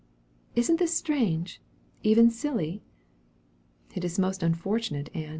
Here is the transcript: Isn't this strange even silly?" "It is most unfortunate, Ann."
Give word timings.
Isn't 0.55 0.79
this 0.79 0.97
strange 0.97 1.61
even 2.01 2.31
silly?" 2.31 2.81
"It 3.93 4.03
is 4.03 4.17
most 4.17 4.41
unfortunate, 4.41 5.11
Ann." 5.15 5.29